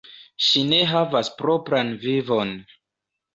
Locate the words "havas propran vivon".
0.91-2.55